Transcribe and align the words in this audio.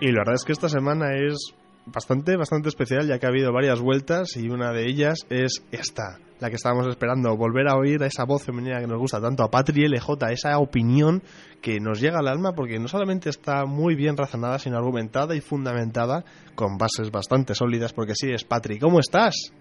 Y 0.00 0.12
la 0.12 0.20
verdad 0.20 0.36
es 0.36 0.44
que 0.44 0.52
esta 0.52 0.68
semana 0.68 1.16
es 1.16 1.52
bastante, 1.86 2.36
bastante 2.36 2.68
especial, 2.68 3.08
ya 3.08 3.18
que 3.18 3.26
ha 3.26 3.30
habido 3.30 3.52
varias 3.52 3.80
vueltas 3.80 4.36
y 4.36 4.48
una 4.48 4.72
de 4.72 4.86
ellas 4.86 5.26
es 5.28 5.64
esta, 5.72 6.18
la 6.38 6.50
que 6.50 6.56
estábamos 6.56 6.86
esperando, 6.86 7.36
volver 7.36 7.68
a 7.68 7.76
oír 7.76 8.00
a 8.04 8.06
esa 8.06 8.24
voz 8.24 8.44
femenina 8.44 8.78
que 8.78 8.86
nos 8.86 8.98
gusta 8.98 9.20
tanto, 9.20 9.42
a 9.42 9.50
Patri 9.50 9.88
LJ, 9.88 10.30
esa 10.30 10.56
opinión 10.58 11.22
que 11.60 11.80
nos 11.80 12.00
llega 12.00 12.20
al 12.20 12.28
alma 12.28 12.52
porque 12.52 12.78
no 12.78 12.86
solamente 12.86 13.28
está 13.28 13.64
muy 13.64 13.96
bien 13.96 14.16
razonada, 14.16 14.60
sino 14.60 14.76
argumentada 14.76 15.34
y 15.34 15.40
fundamentada 15.40 16.24
con 16.54 16.78
bases 16.78 17.10
bastante 17.10 17.54
sólidas, 17.54 17.92
porque 17.92 18.14
sí, 18.14 18.30
es 18.30 18.44
Patri. 18.44 18.78
¿Cómo 18.78 19.00
estás? 19.00 19.52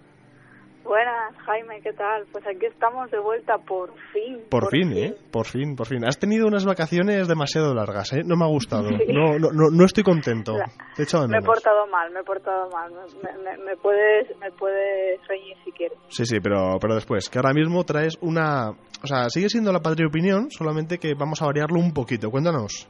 Buenas, 0.87 1.35
Jaime, 1.45 1.81
¿qué 1.81 1.91
tal? 1.91 2.25
Pues 2.31 2.47
aquí 2.47 2.65
estamos 2.65 3.11
de 3.11 3.19
vuelta 3.19 3.57
por 3.57 3.91
fin. 4.13 4.39
Por, 4.49 4.69
fin, 4.69 4.93
¿eh? 4.93 5.15
Por 5.29 5.45
fin, 5.45 5.75
por 5.75 5.85
fin. 5.85 6.05
Has 6.07 6.17
tenido 6.17 6.47
unas 6.47 6.63
vacaciones 6.63 7.27
demasiado 7.27 7.73
largas, 7.73 8.13
¿eh? 8.13 8.21
No 8.25 8.37
me 8.37 8.45
ha 8.45 8.47
gustado. 8.47 8.89
No, 8.89 9.37
no, 9.37 9.49
no, 9.51 9.69
no, 9.69 9.85
estoy 9.85 10.05
contento. 10.05 10.53
Te 10.95 11.03
he 11.03 11.05
de 11.05 11.27
Me 11.27 11.39
he 11.39 11.41
portado 11.41 11.87
mal, 11.87 12.09
me 12.13 12.21
he 12.21 12.23
portado 12.23 12.69
mal. 12.69 12.89
Me, 13.21 13.31
me, 13.43 13.65
me 13.65 13.75
puedes, 13.75 14.29
me 14.39 14.49
puedes 14.51 15.19
reñir 15.27 15.57
si 15.65 15.73
quieres. 15.73 15.97
Sí, 16.07 16.25
sí, 16.25 16.37
pero, 16.41 16.77
pero 16.79 16.95
después, 16.95 17.29
que 17.29 17.37
ahora 17.37 17.51
mismo 17.53 17.83
traes 17.83 18.17
una... 18.21 18.69
O 18.69 19.07
sea, 19.07 19.29
sigue 19.29 19.49
siendo 19.49 19.73
la 19.73 19.81
Patri 19.81 20.05
Opinión, 20.05 20.49
solamente 20.51 20.99
que 20.99 21.15
vamos 21.15 21.41
a 21.41 21.47
variarlo 21.47 21.79
un 21.79 21.93
poquito. 21.93 22.31
Cuéntanos. 22.31 22.89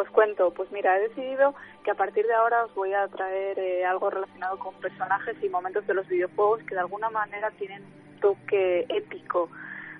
Os 0.00 0.08
cuento, 0.08 0.50
pues 0.52 0.72
mira, 0.72 0.96
he 0.96 1.08
decidido 1.08 1.54
que 1.84 1.90
a 1.90 1.94
partir 1.94 2.26
de 2.26 2.32
ahora 2.32 2.64
os 2.64 2.74
voy 2.74 2.94
a 2.94 3.06
traer 3.08 3.58
eh, 3.58 3.84
algo 3.84 4.08
relacionado 4.08 4.58
con 4.58 4.72
personajes 4.76 5.36
y 5.42 5.48
momentos 5.50 5.86
de 5.86 5.92
los 5.92 6.08
videojuegos 6.08 6.62
que 6.62 6.74
de 6.74 6.80
alguna 6.80 7.10
manera 7.10 7.50
tienen 7.58 7.82
un 7.82 8.20
toque 8.20 8.86
épico 8.88 9.50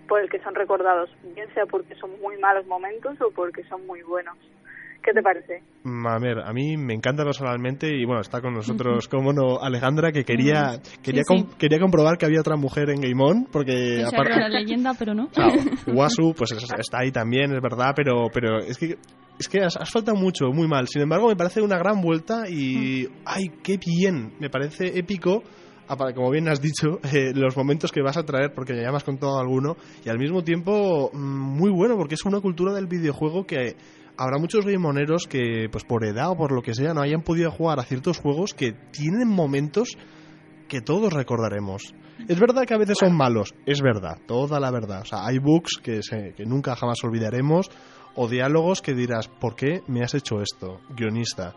por 0.09 0.23
el 0.23 0.31
que 0.31 0.41
son 0.41 0.55
recordados, 0.55 1.11
bien 1.35 1.53
sea 1.53 1.67
porque 1.67 1.95
son 1.97 2.19
muy 2.23 2.39
malos 2.39 2.67
momentos 2.67 3.21
o 3.21 3.31
porque 3.31 3.63
son 3.65 3.87
muy 3.87 4.01
buenos. 4.01 4.39
¿Qué 5.03 5.13
te 5.13 5.23
parece? 5.23 5.63
Mm, 5.85 6.07
A 6.07 6.19
ver, 6.19 6.39
a 6.41 6.53
mí 6.53 6.77
me 6.77 6.93
encanta 6.95 7.25
personalmente 7.25 7.89
y 7.89 8.05
bueno, 8.05 8.21
está 8.21 8.41
con 8.43 8.53
nosotros, 8.53 9.09
como 9.09 9.33
no, 9.33 9.59
Alejandra, 9.61 10.13
que 10.13 10.25
quería 10.25 10.79
quería, 11.03 11.23
Sí, 11.23 11.37
sí. 11.37 11.43
com- 11.45 11.53
quería 11.59 11.79
comprobar 11.79 12.19
que 12.19 12.27
había 12.27 12.41
otra 12.41 12.57
mujer 12.57 12.91
en 12.91 13.01
Game 13.01 13.23
On, 13.23 13.47
porque 13.51 14.01
era 14.01 14.39
la 14.41 14.49
leyenda, 14.49 14.93
pero 14.99 15.15
no. 15.15 15.29
Claro, 15.29 15.55
Wasu, 15.87 16.35
pues 16.37 16.53
es- 16.53 16.65
está 16.79 16.99
ahí 17.01 17.11
también, 17.11 17.53
es 17.55 17.63
verdad, 17.63 17.93
pero, 17.97 18.27
pero 18.33 18.59
es 18.59 18.77
que 18.77 18.99
es 19.39 19.49
que 19.49 19.61
has, 19.63 19.75
has 19.79 19.91
faltado 19.91 20.19
mucho, 20.19 20.49
muy 20.53 20.69
mal. 20.69 20.87
Sin 20.87 21.01
embargo, 21.01 21.29
me 21.29 21.37
parece 21.37 21.63
una 21.63 21.79
gran 21.79 22.03
vuelta 22.03 22.47
y 22.47 23.09
¡ay, 23.25 23.45
qué 23.63 23.79
bien! 23.79 24.35
Me 24.39 24.51
parece 24.51 24.99
épico. 24.99 25.43
Como 26.15 26.31
bien 26.31 26.47
has 26.49 26.61
dicho, 26.63 27.01
eh, 27.13 27.33
los 27.35 27.57
momentos 27.57 27.91
que 27.91 28.01
vas 28.01 28.17
a 28.17 28.23
traer, 28.23 28.53
porque 28.55 28.81
ya 28.81 28.91
me 28.93 28.97
has 28.99 29.03
contado 29.03 29.41
alguno, 29.41 29.77
y 30.05 30.09
al 30.09 30.19
mismo 30.21 30.45
tiempo 30.45 31.11
mm, 31.13 31.19
muy 31.59 31.69
bueno, 31.73 31.97
porque 31.97 32.15
es 32.15 32.25
una 32.25 32.41
cultura 32.41 32.73
del 32.73 32.87
videojuego 32.87 33.45
que 33.45 33.75
habrá 34.21 34.39
muchos 34.39 34.65
gamoneros 34.67 35.27
que, 35.27 35.69
pues 35.73 35.85
por 35.85 36.05
edad 36.05 36.31
o 36.31 36.37
por 36.37 36.53
lo 36.53 36.63
que 36.63 36.75
sea, 36.75 36.95
no 36.95 37.01
hayan 37.03 37.23
podido 37.23 37.51
jugar 37.51 37.81
a 37.81 37.85
ciertos 37.85 38.19
juegos 38.19 38.55
que 38.55 38.73
tienen 38.93 39.29
momentos 39.29 39.97
que 40.69 40.81
todos 40.81 41.13
recordaremos. 41.13 41.95
Es 42.29 42.39
verdad 42.39 42.65
que 42.67 42.75
a 42.75 42.79
veces 42.79 42.99
son 43.01 43.17
malos, 43.17 43.55
es 43.67 43.81
verdad, 43.81 44.19
toda 44.27 44.61
la 44.61 44.71
verdad. 44.71 45.01
O 45.01 45.05
sea, 45.07 45.27
hay 45.27 45.39
bugs 45.39 45.79
que, 45.83 46.03
se- 46.03 46.35
que 46.37 46.45
nunca 46.45 46.77
jamás 46.77 47.03
olvidaremos 47.03 47.71
o 48.15 48.29
diálogos 48.29 48.83
que 48.83 48.95
dirás, 48.95 49.27
¿por 49.29 49.57
qué 49.57 49.81
me 49.89 50.03
has 50.03 50.15
hecho 50.15 50.41
esto, 50.43 50.81
guionista? 50.91 51.55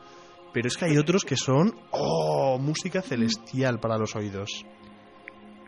Pero 0.53 0.67
es 0.67 0.77
que 0.77 0.85
hay 0.85 0.97
otros 0.97 1.25
que 1.25 1.35
son, 1.35 1.73
oh, 1.91 2.57
música 2.59 3.01
celestial 3.01 3.79
para 3.79 3.97
los 3.97 4.15
oídos. 4.15 4.65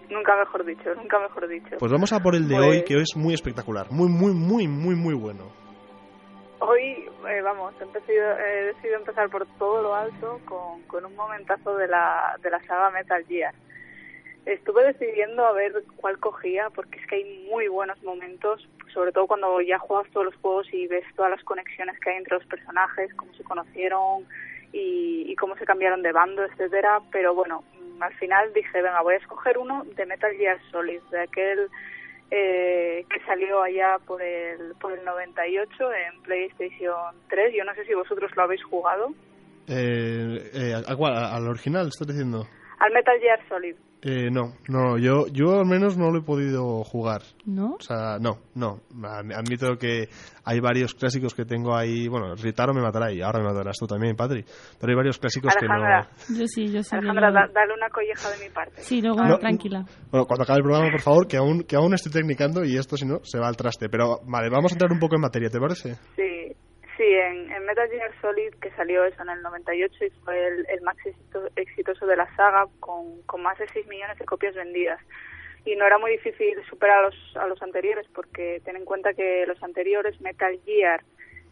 Nunca 0.09 0.37
mejor 0.37 0.65
dicho, 0.65 0.93
nunca 0.95 1.19
mejor 1.19 1.47
dicho. 1.49 1.75
Pues 1.79 1.91
vamos 1.91 2.13
a 2.13 2.19
por 2.19 2.35
el 2.35 2.47
de 2.47 2.55
Pues- 2.55 2.67
hoy, 2.67 2.83
que 2.83 3.01
es 3.01 3.15
muy 3.15 3.33
espectacular, 3.33 3.91
muy, 3.91 4.07
muy, 4.07 4.33
muy, 4.33 4.67
muy, 4.67 4.95
muy 4.95 5.13
bueno. 5.15 5.49
Vamos, 7.45 7.75
he, 7.79 8.63
decidido 8.65 8.97
empezar 8.97 9.29
por 9.29 9.45
todo 9.59 9.83
lo 9.83 9.93
alto 9.93 10.41
con, 10.45 10.81
con 10.87 11.05
un 11.05 11.15
momentazo 11.15 11.77
de 11.77 11.87
la, 11.87 12.39
de 12.41 12.49
la 12.49 12.59
saga 12.63 12.89
Metal 12.89 13.23
Gear. 13.27 13.53
Estuve 14.47 14.83
decidiendo 14.83 15.45
a 15.45 15.51
ver 15.51 15.83
cuál 15.97 16.17
cogía 16.17 16.71
porque 16.71 16.97
es 16.99 17.05
que 17.05 17.17
hay 17.17 17.47
muy 17.47 17.67
buenos 17.67 18.01
momentos, 18.01 18.67
sobre 18.91 19.11
todo 19.11 19.27
cuando 19.27 19.61
ya 19.61 19.77
juegas 19.77 20.11
todos 20.11 20.25
los 20.25 20.35
juegos 20.37 20.73
y 20.73 20.87
ves 20.87 21.05
todas 21.15 21.29
las 21.29 21.43
conexiones 21.43 21.99
que 21.99 22.09
hay 22.09 22.17
entre 22.17 22.33
los 22.33 22.47
personajes, 22.47 23.13
cómo 23.13 23.31
se 23.35 23.43
conocieron 23.43 24.25
y, 24.73 25.31
y 25.31 25.35
cómo 25.35 25.55
se 25.55 25.65
cambiaron 25.65 26.01
de 26.01 26.13
bando, 26.13 26.43
etcétera. 26.45 26.99
Pero 27.11 27.35
bueno, 27.35 27.63
al 27.99 28.13
final 28.15 28.53
dije, 28.53 28.81
venga, 28.81 29.03
voy 29.03 29.13
a 29.13 29.17
escoger 29.17 29.59
uno 29.59 29.85
de 29.95 30.07
Metal 30.07 30.33
Gear 30.33 30.59
Solid, 30.71 30.99
de 31.11 31.21
aquel 31.21 31.69
eh, 32.31 33.05
que 33.09 33.19
salió 33.25 33.61
allá 33.61 33.97
por 34.05 34.21
el, 34.21 34.73
por 34.79 34.91
el 34.93 35.03
98 35.05 35.93
en 35.93 36.21
PlayStation 36.23 37.15
3. 37.29 37.53
Yo 37.55 37.63
no 37.63 37.73
sé 37.75 37.85
si 37.85 37.93
vosotros 37.93 38.31
lo 38.35 38.43
habéis 38.43 38.63
jugado. 38.63 39.13
Eh, 39.67 40.51
eh, 40.53 40.73
¿a 40.85 40.95
cuál? 40.95 41.15
¿Al 41.15 41.47
original 41.47 41.87
estás 41.87 42.07
diciendo? 42.07 42.47
Al 42.79 42.93
Metal 42.93 43.19
Gear 43.19 43.39
Solid. 43.47 43.75
Eh, 44.01 44.29
no, 44.31 44.53
no, 44.67 44.99
yo, 44.99 45.25
yo 45.27 45.57
al 45.59 45.65
menos 45.65 45.97
no 45.97 46.11
lo 46.11 46.19
he 46.19 46.21
podido 46.21 46.83
jugar. 46.83 47.23
¿No? 47.45 47.73
O 47.79 47.81
sea, 47.81 48.19
no, 48.19 48.37
no. 48.53 48.81
Ad- 49.03 49.31
Admito 49.33 49.77
que 49.79 50.09
hay 50.43 50.59
varios 50.59 50.93
clásicos 50.93 51.33
que 51.33 51.43
tengo 51.43 51.75
ahí. 51.75 52.07
Bueno, 52.07 52.35
Ritaro 52.35 52.71
me 52.73 52.81
matará 52.81 53.11
y 53.11 53.21
ahora 53.21 53.39
me 53.39 53.45
matarás 53.45 53.77
tú 53.79 53.87
también, 53.87 54.15
Patri. 54.15 54.45
Pero 54.79 54.91
hay 54.91 54.95
varios 54.95 55.17
clásicos 55.17 55.55
que 55.59 55.65
no. 55.67 55.75
Yo 56.37 56.45
sí, 56.45 56.67
yo 56.71 56.83
sí. 56.83 56.95
Alejandra, 56.95 57.31
dale 57.31 57.73
una 57.75 57.89
colleja 57.89 58.29
de 58.29 58.45
mi 58.45 58.51
parte. 58.53 58.81
Sí, 58.81 59.01
luego 59.01 59.23
No. 59.23 59.39
tranquila. 59.39 59.83
Bueno, 60.11 60.27
cuando 60.27 60.43
acabe 60.43 60.57
el 60.59 60.63
programa, 60.63 60.91
por 60.91 61.01
favor, 61.01 61.27
que 61.27 61.37
aún, 61.37 61.63
que 61.63 61.75
aún 61.75 61.93
estoy 61.95 62.11
tecnicando 62.11 62.63
y 62.63 62.77
esto, 62.77 62.97
si 62.97 63.05
no, 63.07 63.21
se 63.23 63.39
va 63.39 63.47
al 63.47 63.57
traste. 63.57 63.89
Pero 63.89 64.19
vale, 64.27 64.49
vamos 64.51 64.71
a 64.71 64.75
entrar 64.75 64.91
un 64.91 64.99
poco 64.99 65.15
en 65.15 65.21
materia, 65.21 65.49
¿te 65.49 65.59
parece? 65.59 65.95
Sí, 66.15 66.21
sí 66.97 67.03
en, 67.03 67.51
en 67.51 67.65
Metal 67.65 67.89
Gear 67.89 68.11
Solid, 68.21 68.53
que 68.61 68.71
salió 68.71 69.03
eso 69.05 69.21
en 69.21 69.29
el 69.29 69.41
98 69.41 70.05
y 70.05 70.09
fue 70.23 70.47
el, 70.47 70.65
el 70.69 70.81
más 70.81 70.95
exito- 70.97 71.49
exitoso 71.55 72.05
de 72.05 72.17
la 72.17 72.33
saga, 72.35 72.67
con, 72.79 73.21
con 73.23 73.41
más 73.41 73.57
de 73.59 73.67
6 73.69 73.87
millones 73.87 74.17
de 74.17 74.25
copias 74.25 74.55
vendidas. 74.55 74.99
Y 75.65 75.75
no 75.75 75.85
era 75.85 75.97
muy 75.97 76.11
difícil 76.11 76.55
superar 76.69 76.99
a 76.99 77.01
los, 77.03 77.37
a 77.37 77.47
los 77.47 77.61
anteriores, 77.61 78.07
porque 78.13 78.61
ten 78.63 78.75
en 78.75 78.85
cuenta 78.85 79.13
que 79.13 79.45
los 79.47 79.61
anteriores, 79.63 80.19
Metal 80.21 80.59
Gear 80.65 81.03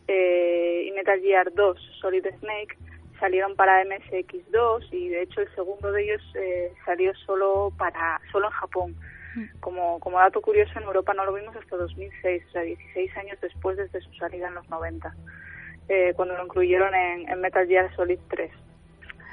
eh, 0.08 0.86
y 0.88 0.92
Metal 0.92 1.20
Gear 1.20 1.52
2, 1.54 1.98
Solid 2.00 2.26
Snake, 2.40 2.78
salieron 3.20 3.56
para 3.56 3.84
MSX2 3.86 4.88
y 4.92 5.10
de 5.10 5.22
hecho 5.24 5.42
el 5.42 5.56
segundo 5.56 5.92
de 5.92 6.04
ellos 6.04 6.22
eh, 6.36 6.74
salió 6.86 7.14
solo 7.26 7.72
para 7.78 8.20
solo 8.32 8.48
en 8.48 8.52
Japón. 8.54 8.96
Como, 9.60 10.00
como 10.00 10.20
dato 10.20 10.42
curioso, 10.42 10.78
en 10.78 10.86
Europa 10.86 11.14
no 11.14 11.26
lo 11.26 11.34
vimos 11.34 11.56
hasta 11.56 11.76
2006, 11.76 12.44
o 12.48 12.52
sea, 12.52 12.62
16 12.62 13.18
años 13.18 13.38
después 13.42 13.78
desde 13.78 14.02
su 14.02 14.14
salida 14.14 14.48
en 14.48 14.56
los 14.56 14.70
90, 14.70 15.14
eh, 15.90 16.14
cuando 16.16 16.38
lo 16.38 16.46
incluyeron 16.46 16.94
en, 16.94 17.30
en 17.30 17.42
Metal 17.42 17.68
Gear 17.68 17.94
Solid 17.96 18.20
3. 18.30 18.52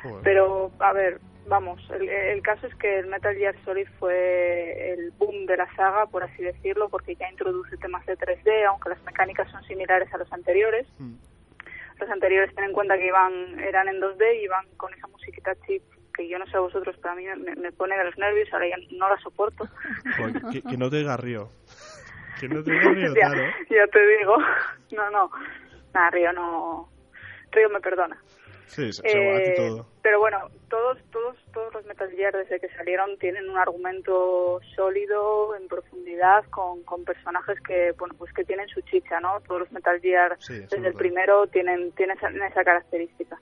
Joder. 0.02 0.20
Pero, 0.22 0.70
a 0.78 0.92
ver, 0.92 1.20
vamos, 1.46 1.82
el, 1.90 2.08
el 2.08 2.42
caso 2.42 2.66
es 2.66 2.74
que 2.76 2.98
el 2.98 3.06
Metal 3.06 3.34
Gear 3.34 3.54
Solid 3.64 3.88
fue 3.98 4.92
el 4.92 5.10
boom 5.18 5.46
de 5.46 5.56
la 5.56 5.74
saga, 5.74 6.06
por 6.06 6.22
así 6.22 6.42
decirlo, 6.42 6.88
porque 6.88 7.16
ya 7.16 7.28
introduce 7.28 7.76
temas 7.76 8.06
de 8.06 8.16
3D, 8.16 8.66
aunque 8.68 8.90
las 8.90 9.02
mecánicas 9.02 9.50
son 9.50 9.62
similares 9.64 10.12
a 10.14 10.18
los 10.18 10.32
anteriores. 10.32 10.86
Mm. 10.98 11.14
Los 11.98 12.08
anteriores, 12.08 12.54
ten 12.54 12.64
en 12.64 12.72
cuenta 12.72 12.96
que 12.96 13.06
iban 13.06 13.60
eran 13.60 13.88
en 13.88 14.00
2D 14.00 14.36
y 14.36 14.44
iban 14.44 14.64
con 14.78 14.94
esa 14.94 15.06
musiquita 15.08 15.54
chip 15.66 15.82
que 16.12 16.28
yo 16.28 16.38
no 16.38 16.46
sé 16.46 16.56
a 16.56 16.60
vosotros, 16.60 16.96
pero 17.00 17.12
a 17.12 17.16
mí 17.16 17.24
me, 17.24 17.54
me 17.56 17.72
pone 17.72 17.96
de 17.96 18.04
los 18.04 18.18
nervios, 18.18 18.48
ahora 18.52 18.68
ya 18.68 18.76
no 18.96 19.08
la 19.08 19.18
soporto. 19.20 19.68
Joder, 20.16 20.42
que, 20.52 20.62
que 20.62 20.76
no 20.76 20.90
te 20.90 20.96
diga 20.96 21.16
río. 21.16 21.48
Que 22.40 22.48
no 22.48 22.62
te 22.64 22.70
diga 22.70 22.90
río, 22.92 23.14
ya, 23.14 23.28
claro. 23.28 23.42
ya 23.68 23.86
te 23.88 24.06
digo. 24.18 24.36
No, 24.92 25.10
no. 25.10 25.30
Nada, 25.92 26.10
Río 26.10 26.32
no. 26.32 26.88
Río 27.50 27.68
me 27.68 27.80
perdona. 27.80 28.18
Sí, 28.66 28.92
se, 28.92 29.00
a 29.00 29.38
ti 29.42 29.50
Eh, 29.50 29.54
todo. 29.56 29.86
Pero 30.00 30.20
bueno, 30.20 30.48
todos, 30.68 30.98
todos, 31.10 31.36
todos 31.52 31.74
los 31.74 31.84
Metal 31.86 32.08
Gear 32.10 32.32
desde 32.32 32.60
que 32.60 32.68
salieron 32.70 33.18
tienen 33.18 33.50
un 33.50 33.58
argumento 33.58 34.60
sólido, 34.76 35.56
en 35.56 35.66
profundidad, 35.66 36.44
con, 36.50 36.84
con 36.84 37.04
personajes 37.04 37.60
que, 37.62 37.92
bueno, 37.98 38.14
pues 38.16 38.32
que 38.32 38.44
tienen 38.44 38.68
su 38.68 38.80
chicha, 38.82 39.18
¿no? 39.18 39.40
Todos 39.40 39.62
los 39.62 39.72
Metal 39.72 40.00
Gear 40.00 40.36
Sí, 40.38 40.60
desde 40.60 40.86
el 40.86 40.94
primero 40.94 41.48
tienen, 41.48 41.90
tienen 41.92 42.16
esa, 42.16 42.30
esa 42.30 42.64
característica. 42.64 43.38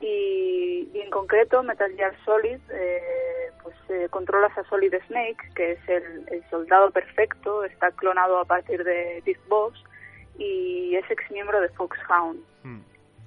Y, 0.00 0.88
y 0.92 1.00
en 1.00 1.10
concreto 1.10 1.62
Metal 1.62 1.90
Gear 1.96 2.14
Solid, 2.24 2.58
eh, 2.70 3.50
pues 3.62 3.74
eh, 3.88 4.08
controlas 4.10 4.56
a 4.58 4.64
Solid 4.64 4.94
Snake, 5.06 5.38
que 5.54 5.72
es 5.72 5.88
el, 5.88 6.44
soldado 6.50 6.90
perfecto, 6.90 7.64
está 7.64 7.90
clonado 7.92 8.38
a 8.38 8.44
partir 8.44 8.84
de 8.84 9.22
Big 9.24 9.38
Boss 9.48 9.82
y 10.38 10.94
es 10.96 11.10
ex 11.10 11.30
miembro 11.30 11.60
de 11.60 11.68
Foxhound. 11.70 12.40
Hmm. 12.62 12.80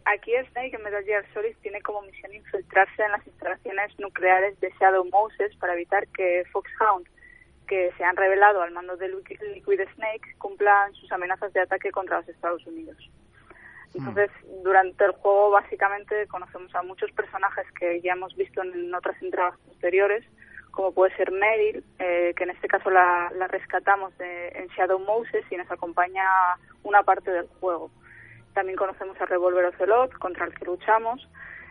Aquí 0.06 0.32
Snake 0.52 0.76
en 0.76 0.84
Metal 0.84 1.04
Gear 1.04 1.26
Solid 1.34 1.56
tiene 1.62 1.82
como 1.82 2.02
misión 2.04 2.34
infiltrarse 2.34 3.04
en 3.04 3.12
las 3.12 3.26
instalaciones 3.28 4.00
nucleares 4.00 4.60
de 4.60 4.72
Shadow 4.80 5.06
Moses 5.12 5.56
para 5.58 5.74
evitar 5.74 6.08
que 6.10 6.44
Foxhound, 6.52 7.08
que 7.68 7.92
se 7.98 8.04
han 8.04 8.16
revelado 8.16 8.62
al 8.62 8.72
mando 8.72 8.96
de 8.98 9.10
Liquid 9.10 9.82
Snake, 9.96 10.36
cumplan 10.38 10.94
sus 10.94 11.12
amenazas 11.12 11.52
de 11.54 11.62
ataque 11.62 11.92
contra 11.92 12.20
los 12.20 12.30
Estados 12.30 12.66
Unidos. 12.66 13.10
Entonces, 13.96 14.30
durante 14.64 15.04
el 15.06 15.12
juego 15.12 15.52
básicamente 15.52 16.28
conocemos 16.28 16.74
a 16.76 16.84
muchos 16.84 17.12
personajes 17.12 17.66
que 17.80 18.02
ya 18.02 18.14
hemos 18.14 18.36
visto 18.36 18.62
en 18.62 18.94
otras 18.94 19.22
entregas 19.22 19.58
posteriores, 19.68 20.24
como 20.72 20.94
puede 20.94 21.16
ser 21.16 21.32
Meryl, 21.32 21.84
eh, 21.98 22.34
que 22.36 22.44
en 22.44 22.52
este 22.52 22.68
caso 22.68 22.90
la, 22.90 23.30
rescatamos 23.50 24.14
en 24.20 24.68
Shadow 24.68 25.00
Moses 25.00 25.44
y 25.50 25.58
nos 25.58 25.70
acompaña 25.72 26.24
una 26.84 27.04
parte 27.04 27.32
del 27.32 27.48
juego. 27.60 27.90
También 28.54 28.78
conocemos 28.78 29.20
a 29.20 29.26
Revolver 29.26 29.66
Ocelot, 29.66 30.14
contra 30.14 30.46
el 30.46 30.54
que 30.54 30.66
luchamos, 30.66 31.28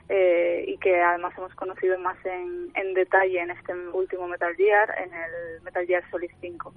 eh, 0.08 0.64
y 0.66 0.78
que 0.78 1.00
además 1.00 1.34
hemos 1.36 1.54
conocido 1.54 1.98
más 1.98 2.16
en, 2.24 2.70
en 2.74 2.94
detalle 2.94 3.40
en 3.40 3.50
este 3.50 3.74
último 3.74 4.26
Metal 4.26 4.54
Gear, 4.56 4.94
en 4.98 5.12
el 5.12 5.62
Metal 5.62 5.86
Gear 5.86 6.02
Solid 6.10 6.30
5. 6.40 6.72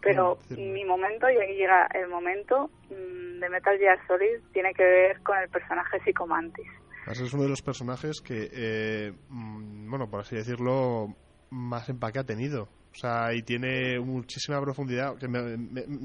Pero 0.00 0.38
mi 0.50 0.84
momento, 0.84 1.30
y 1.30 1.36
ahí 1.38 1.56
llega 1.56 1.88
el 1.94 2.08
momento 2.08 2.70
mm, 2.90 3.23
de 3.44 3.50
Metal 3.50 3.78
Gear 3.78 3.98
Solid, 4.06 4.40
tiene 4.52 4.72
que 4.74 4.82
ver 4.82 5.20
con 5.22 5.38
el 5.38 5.48
personaje 5.48 6.00
Psychomantis. 6.00 6.66
Es 7.06 7.32
uno 7.34 7.42
de 7.42 7.48
los 7.50 7.60
personajes 7.60 8.20
que, 8.22 8.48
eh, 8.50 9.12
mm, 9.28 9.90
bueno, 9.90 10.08
por 10.08 10.20
así 10.20 10.36
decirlo, 10.36 11.14
más 11.50 11.88
empaque 11.90 12.18
ha 12.18 12.24
tenido. 12.24 12.62
O 12.62 12.96
sea, 12.96 13.34
y 13.34 13.42
tiene 13.42 14.00
muchísima 14.00 14.60
profundidad. 14.62 15.18
Que 15.18 15.28
me, 15.28 15.38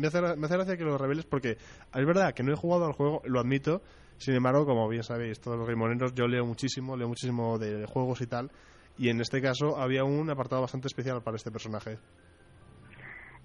hace, 0.08 0.22
me 0.22 0.46
hace 0.46 0.56
gracia 0.56 0.78
que 0.78 0.84
lo 0.84 0.98
reveles 0.98 1.26
porque 1.26 1.52
es 1.52 2.06
verdad 2.06 2.34
que 2.34 2.44
no 2.44 2.52
he 2.52 2.58
jugado 2.58 2.86
al 2.86 2.94
juego, 2.94 3.22
lo 3.26 3.40
admito. 3.40 3.82
Sin 4.18 4.36
embargo, 4.36 4.66
como 4.66 4.90
bien 4.90 5.04
sabéis, 5.04 5.40
todos 5.40 5.58
los 5.58 5.68
gamoneros, 5.68 6.14
yo 6.14 6.28
leo 6.28 6.46
muchísimo, 6.46 6.98
leo 6.98 7.08
muchísimo 7.08 7.58
de 7.58 7.86
juegos 7.86 8.20
y 8.22 8.28
tal. 8.28 8.52
Y 8.98 9.10
en 9.10 9.22
este 9.22 9.42
caso 9.42 9.78
había 9.78 10.04
un 10.04 10.30
apartado 10.30 10.62
bastante 10.62 10.88
especial 10.88 11.24
para 11.24 11.38
este 11.38 11.52
personaje 11.52 11.98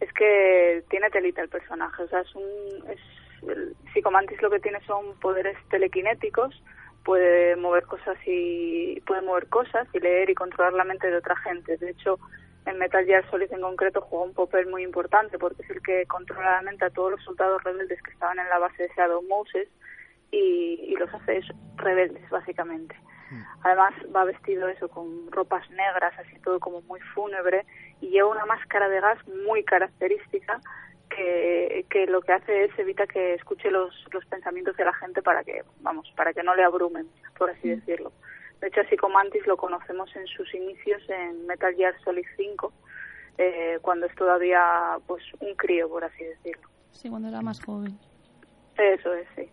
es 0.00 0.12
que 0.12 0.82
tiene 0.90 1.08
telita 1.10 1.42
el 1.42 1.48
personaje, 1.48 2.02
o 2.02 2.08
sea, 2.08 2.20
es 2.20 2.34
un 2.34 2.90
es, 2.90 3.00
el 3.48 3.76
psicomantis 3.92 4.40
lo 4.42 4.50
que 4.50 4.60
tiene 4.60 4.80
son 4.86 5.18
poderes 5.20 5.56
telequinéticos, 5.70 6.62
puede 7.04 7.56
mover 7.56 7.84
cosas 7.84 8.16
y 8.26 9.00
puede 9.02 9.22
mover 9.22 9.46
cosas 9.48 9.86
y 9.92 10.00
leer 10.00 10.30
y 10.30 10.34
controlar 10.34 10.72
la 10.72 10.84
mente 10.84 11.10
de 11.10 11.16
otra 11.16 11.36
gente. 11.36 11.76
De 11.76 11.90
hecho, 11.90 12.18
en 12.66 12.78
Metal 12.78 13.04
Gear 13.04 13.28
Solid 13.30 13.52
en 13.52 13.60
concreto 13.60 14.00
juega 14.00 14.24
un 14.24 14.34
papel 14.34 14.66
muy 14.68 14.82
importante 14.82 15.38
porque 15.38 15.62
es 15.62 15.70
el 15.70 15.82
que 15.82 16.06
controla 16.06 16.56
la 16.56 16.62
mente 16.62 16.86
a 16.86 16.90
todos 16.90 17.12
los 17.12 17.24
soldados 17.24 17.62
rebeldes 17.62 18.00
que 18.02 18.10
estaban 18.10 18.38
en 18.38 18.48
la 18.48 18.58
base 18.58 18.84
de 18.84 18.90
Shadow 18.96 19.22
Moses 19.22 19.68
y, 20.30 20.80
y 20.88 20.96
los 20.96 21.12
hace 21.12 21.42
rebeldes 21.76 22.28
básicamente. 22.30 22.96
Mm. 23.30 23.42
Además 23.62 23.94
va 24.14 24.24
vestido 24.24 24.68
eso 24.68 24.88
con 24.88 25.30
ropas 25.30 25.68
negras, 25.70 26.14
así 26.18 26.38
todo 26.40 26.58
como 26.58 26.80
muy 26.82 27.00
fúnebre 27.14 27.66
y 28.00 28.08
lleva 28.08 28.28
una 28.28 28.46
máscara 28.46 28.88
de 28.88 29.00
gas 29.00 29.18
muy 29.46 29.62
característica 29.64 30.60
que, 31.14 31.86
que 31.88 32.06
lo 32.06 32.20
que 32.20 32.32
hace 32.32 32.64
es 32.64 32.78
evita 32.78 33.06
que 33.06 33.34
escuche 33.34 33.70
los, 33.70 33.94
los 34.12 34.24
pensamientos 34.26 34.76
de 34.76 34.84
la 34.84 34.94
gente 34.94 35.22
para 35.22 35.44
que, 35.44 35.62
vamos, 35.80 36.12
para 36.16 36.32
que 36.32 36.42
no 36.42 36.54
le 36.54 36.64
abrumen, 36.64 37.08
por 37.38 37.50
así 37.50 37.68
mm. 37.68 37.76
decirlo. 37.76 38.12
De 38.60 38.68
hecho, 38.68 38.80
así 38.80 38.96
como 38.96 39.18
lo 39.46 39.56
conocemos 39.56 40.14
en 40.16 40.26
sus 40.26 40.54
inicios 40.54 41.02
en 41.08 41.46
Metal 41.46 41.74
Gear 41.74 41.94
Solid 42.02 42.24
5, 42.36 42.72
eh, 43.36 43.78
cuando 43.82 44.06
es 44.06 44.14
todavía 44.14 44.98
pues 45.06 45.22
un 45.40 45.54
crío, 45.54 45.88
por 45.88 46.04
así 46.04 46.24
decirlo. 46.24 46.68
Sí, 46.92 47.10
cuando 47.10 47.28
era 47.28 47.42
más 47.42 47.62
joven. 47.62 47.98
Eso 48.76 49.12
es, 49.14 49.26
sí. 49.36 49.48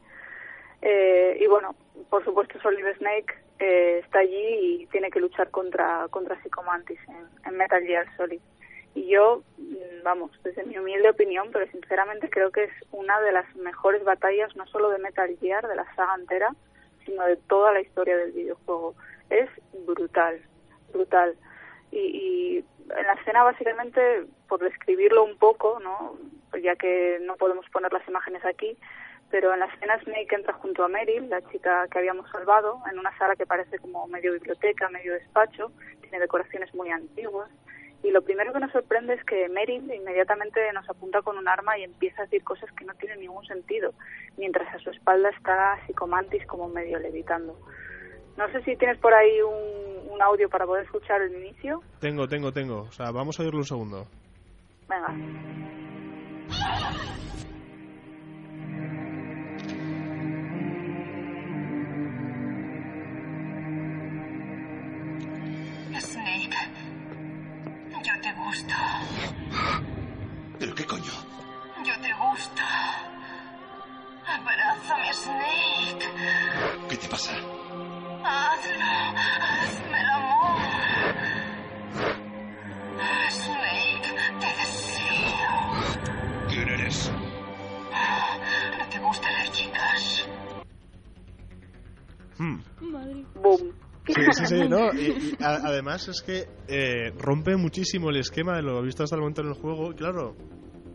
Eh, 0.82 1.38
y 1.40 1.48
bueno, 1.48 1.76
por 2.10 2.24
supuesto 2.24 2.60
Solid 2.62 2.86
Snake 2.98 3.34
eh, 3.60 4.02
está 4.04 4.20
allí 4.20 4.82
y 4.82 4.88
tiene 4.88 5.12
que 5.12 5.20
luchar 5.20 5.52
contra 5.52 6.08
contra 6.10 6.42
Psychomantis 6.42 7.00
en, 7.08 7.28
en 7.46 7.58
Metal 7.58 7.84
Gear 7.84 8.08
Solid. 8.18 8.40
Y 8.94 9.08
yo, 9.08 9.44
mm, 9.58 10.04
vamos, 10.04 10.32
desde 10.44 10.64
mi 10.66 10.78
humilde 10.78 11.10
opinión, 11.10 11.50
pero 11.52 11.70
sinceramente 11.72 12.30
creo 12.30 12.52
que 12.52 12.66
es 12.66 12.72
una 12.92 13.20
de 13.22 13.32
las 13.32 13.56
mejores 13.56 14.04
batallas, 14.04 14.56
no 14.56 14.66
solo 14.68 14.90
de 14.90 15.00
Metal 15.00 15.36
Gear, 15.40 15.68
de 15.68 15.76
la 15.76 15.96
saga 15.96 16.16
entera, 16.16 16.54
sino 17.06 17.26
de 17.26 17.38
toda 17.38 17.72
la 17.72 17.82
historia 17.82 18.18
del 18.18 18.32
videojuego. 18.32 18.96
Es 19.30 19.50
brutal, 19.86 20.42
brutal. 20.94 21.36
Y, 21.92 21.98
y 22.00 22.58
en 22.98 23.08
la 23.08 23.14
escena, 23.14 23.44
básicamente, 23.44 24.26
por 24.48 24.60
describirlo 24.60 25.24
un 25.24 25.38
poco, 25.38 25.80
¿no? 25.80 26.18
ya 26.60 26.76
que 26.76 27.20
no 27.22 27.36
podemos 27.38 27.66
poner 27.70 27.92
las 27.94 28.08
imágenes 28.08 28.44
aquí, 28.46 28.78
pero 29.30 29.54
en 29.54 29.62
la 29.62 29.68
escena 29.68 30.00
Snake 30.04 30.36
entra 30.36 30.54
junto 30.54 30.84
a 30.84 30.90
Meryl, 30.90 31.30
la 31.30 31.42
chica 31.50 31.88
que 31.90 32.00
habíamos 32.00 32.30
salvado, 32.30 32.82
en 32.92 33.00
una 33.00 33.18
sala 33.18 33.36
que 33.36 33.46
parece 33.46 33.80
como 33.80 34.08
medio 34.08 34.34
biblioteca, 34.34 34.90
medio 34.90 35.14
despacho, 35.14 35.72
tiene 36.02 36.20
decoraciones 36.20 36.74
muy 36.76 36.90
antiguas. 36.90 37.50
Y 38.04 38.12
lo 38.12 38.22
primero 38.22 38.52
que 38.52 38.60
nos 38.60 38.72
sorprende 38.72 39.14
es 39.14 39.24
que 39.24 39.48
Meryl 39.50 39.94
inmediatamente 39.94 40.60
nos 40.74 40.90
apunta 40.90 41.22
con 41.22 41.38
un 41.38 41.48
arma 41.48 41.78
y 41.78 41.84
empieza 41.84 42.22
a 42.22 42.26
decir 42.26 42.44
cosas 42.44 42.72
que 42.72 42.86
no 42.86 42.94
tienen 42.96 43.20
ningún 43.20 43.46
sentido, 43.46 43.94
mientras 44.38 44.74
a 44.74 44.80
su 44.80 44.90
espalda 44.90 45.30
está 45.30 45.80
Psicomantis 45.86 46.46
como 46.48 46.68
medio 46.68 46.98
levitando. 46.98 47.56
No 48.38 48.52
sé 48.52 48.64
si 48.64 48.76
tienes 48.76 48.98
por 48.98 49.14
ahí 49.14 49.42
un, 49.42 50.14
un 50.14 50.22
audio 50.22 50.50
para 50.50 50.66
poder 50.66 50.86
escuchar 50.86 51.22
el 51.22 51.36
inicio. 51.36 51.82
Tengo, 52.00 52.28
tengo, 52.28 52.52
tengo. 52.52 52.82
O 52.82 52.92
sea, 52.92 53.12
vamos 53.12 53.40
a 53.40 53.44
oírlo 53.44 53.60
un 53.60 53.66
segundo. 53.66 54.08
Venga. 54.90 55.16
Gusto. 68.52 68.74
¿Pero 70.60 70.76
qué 70.76 70.86
coño? 70.86 71.14
Yo 71.86 71.94
te 72.02 72.14
gusto. 72.14 72.62
Abrázame, 74.28 75.14
Snake. 75.14 76.06
¿Qué 76.90 76.98
te 76.98 77.08
pasa? 77.08 77.32
Hazlo. 77.32 78.92
Hazme 79.48 80.02
el 80.02 80.10
amor. 80.10 80.62
Snake, 83.40 84.10
te 84.42 84.50
deseo. 84.60 85.54
¿Quién 86.50 86.68
eres? 86.70 87.12
No 88.78 88.86
te 88.90 89.00
gustan 89.00 89.34
las 89.34 89.52
chicas. 89.54 90.26
Hmm. 92.38 92.58
Madre. 92.82 93.26
Boom. 93.36 93.91
Sí, 94.08 94.14
sí, 94.32 94.46
sí, 94.46 94.68
¿no? 94.68 94.94
Y, 94.94 95.36
además 95.40 96.08
es 96.08 96.22
que 96.22 96.48
eh, 96.68 97.12
rompe 97.18 97.56
muchísimo 97.56 98.10
el 98.10 98.18
esquema 98.18 98.56
de 98.56 98.64
lo 98.64 98.82
visto 98.82 99.04
hasta 99.04 99.16
el 99.16 99.22
momento 99.22 99.42
en 99.42 99.50
el 99.50 99.54
juego. 99.54 99.92
Y 99.92 99.96
claro, 99.96 100.36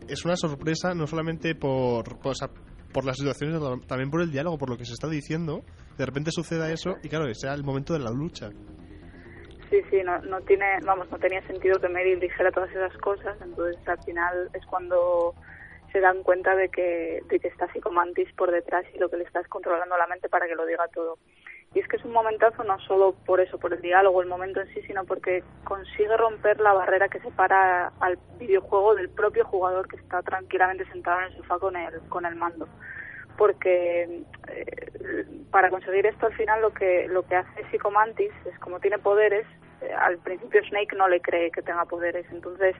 es 0.08 0.24
una 0.24 0.36
sorpresa 0.36 0.94
no 0.94 1.06
solamente 1.06 1.54
por, 1.54 2.18
por, 2.18 2.34
por 2.92 3.04
las 3.04 3.16
situaciones, 3.16 3.58
sino 3.58 3.80
también 3.80 4.10
por 4.10 4.22
el 4.22 4.30
diálogo, 4.30 4.58
por 4.58 4.70
lo 4.70 4.76
que 4.76 4.84
se 4.84 4.94
está 4.94 5.08
diciendo. 5.08 5.62
De 5.96 6.04
repente 6.04 6.30
suceda 6.30 6.70
eso 6.70 6.96
y 7.02 7.08
claro, 7.08 7.32
sea 7.34 7.54
el 7.54 7.64
momento 7.64 7.92
de 7.92 8.00
la 8.00 8.10
lucha. 8.10 8.50
Sí, 9.70 9.82
sí, 9.90 9.98
no, 10.04 10.18
no 10.20 10.40
tiene, 10.42 10.66
vamos, 10.84 11.10
no 11.10 11.18
tenía 11.18 11.44
sentido 11.46 11.80
que 11.80 11.88
Meryl 11.88 12.20
dijera 12.20 12.52
todas 12.52 12.70
esas 12.70 12.96
cosas, 12.98 13.36
entonces 13.40 13.76
al 13.88 14.02
final 14.04 14.48
es 14.52 14.64
cuando 14.66 15.34
se 15.92 16.00
dan 16.00 16.22
cuenta 16.22 16.54
de 16.54 16.68
que, 16.68 17.20
de 17.28 17.40
que 17.40 17.48
está 17.48 17.66
Psicomantis 17.72 18.32
por 18.34 18.52
detrás 18.52 18.84
y 18.94 18.98
lo 18.98 19.08
que 19.08 19.16
le 19.16 19.24
está 19.24 19.40
es 19.40 19.48
controlando 19.48 19.96
la 19.96 20.06
mente 20.06 20.28
para 20.28 20.46
que 20.46 20.54
lo 20.54 20.66
diga 20.66 20.86
todo. 20.88 21.18
Y 21.74 21.80
es 21.80 21.88
que 21.88 21.96
es 21.96 22.04
un 22.04 22.12
momentazo 22.12 22.64
no 22.64 22.78
solo 22.80 23.14
por 23.26 23.40
eso, 23.40 23.58
por 23.58 23.72
el 23.72 23.82
diálogo, 23.82 24.22
el 24.22 24.28
momento 24.28 24.60
en 24.60 24.72
sí, 24.72 24.80
sino 24.86 25.04
porque 25.04 25.44
consigue 25.64 26.16
romper 26.16 26.58
la 26.60 26.72
barrera 26.72 27.08
que 27.08 27.20
separa 27.20 27.92
al 28.00 28.18
videojuego 28.38 28.94
del 28.94 29.10
propio 29.10 29.44
jugador 29.44 29.86
que 29.88 29.96
está 29.96 30.22
tranquilamente 30.22 30.86
sentado 30.86 31.20
en 31.20 31.26
el 31.26 31.36
sofá 31.36 31.58
con 31.58 31.76
el, 31.76 32.00
con 32.08 32.24
el 32.24 32.36
mando. 32.36 32.66
Porque 33.36 34.22
eh, 34.48 35.26
para 35.50 35.68
conseguir 35.68 36.06
esto 36.06 36.26
al 36.26 36.34
final 36.34 36.62
lo 36.62 36.72
que, 36.72 37.08
lo 37.08 37.22
que 37.24 37.36
hace 37.36 37.64
Psychomantis 37.70 38.32
es 38.46 38.58
como 38.60 38.80
tiene 38.80 38.98
poderes, 38.98 39.46
eh, 39.82 39.92
al 39.92 40.16
principio 40.18 40.62
Snake 40.64 40.96
no 40.96 41.08
le 41.08 41.20
cree 41.20 41.50
que 41.50 41.60
tenga 41.60 41.84
poderes, 41.84 42.24
entonces 42.30 42.74